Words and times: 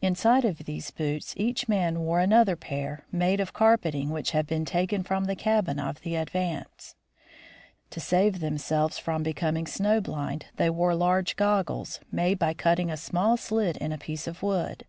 Inside 0.00 0.44
of 0.44 0.58
these 0.58 0.92
boots 0.92 1.34
each 1.36 1.68
man 1.68 1.98
wore 1.98 2.20
another 2.20 2.54
pair, 2.54 3.04
made 3.10 3.40
of 3.40 3.52
carpeting 3.52 4.10
which 4.10 4.30
had 4.30 4.46
been 4.46 4.64
taken 4.64 5.02
from 5.02 5.24
the 5.24 5.34
cabin 5.34 5.80
of 5.80 6.02
the 6.02 6.14
Advance. 6.14 6.94
To 7.90 7.98
save 7.98 8.38
themselves 8.38 8.96
from 9.00 9.24
becoming 9.24 9.66
snow 9.66 10.00
blind, 10.00 10.46
they 10.54 10.70
wore 10.70 10.94
large 10.94 11.34
goggles, 11.34 11.98
made 12.12 12.38
by 12.38 12.54
cutting 12.54 12.92
a 12.92 12.96
small 12.96 13.36
slit 13.36 13.76
in 13.78 13.90
a 13.90 13.98
piece 13.98 14.28
of 14.28 14.40
wood. 14.40 14.84